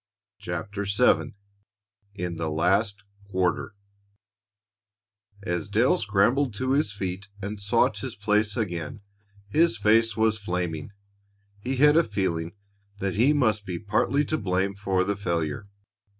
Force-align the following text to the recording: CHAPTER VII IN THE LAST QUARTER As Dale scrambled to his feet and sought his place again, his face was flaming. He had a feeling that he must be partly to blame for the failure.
CHAPTER 0.39 0.83
VII 0.85 1.35
IN 2.15 2.37
THE 2.37 2.49
LAST 2.49 3.03
QUARTER 3.29 3.75
As 5.43 5.69
Dale 5.69 5.99
scrambled 5.99 6.55
to 6.55 6.71
his 6.71 6.91
feet 6.91 7.27
and 7.39 7.59
sought 7.61 7.99
his 7.99 8.15
place 8.15 8.57
again, 8.57 9.01
his 9.47 9.77
face 9.77 10.17
was 10.17 10.39
flaming. 10.39 10.89
He 11.59 11.75
had 11.75 11.95
a 11.95 12.03
feeling 12.03 12.55
that 12.97 13.13
he 13.13 13.31
must 13.31 13.63
be 13.63 13.77
partly 13.77 14.25
to 14.25 14.39
blame 14.39 14.73
for 14.73 15.03
the 15.03 15.15
failure. 15.15 15.67